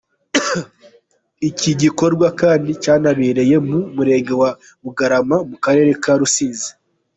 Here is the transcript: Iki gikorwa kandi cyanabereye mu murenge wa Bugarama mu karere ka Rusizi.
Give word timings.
Iki 1.49 1.71
gikorwa 1.81 2.27
kandi 2.41 2.69
cyanabereye 2.83 3.55
mu 3.67 3.77
murenge 3.95 4.33
wa 4.41 4.51
Bugarama 4.83 5.37
mu 5.49 5.57
karere 5.63 5.91
ka 6.03 6.13
Rusizi. 6.19 6.69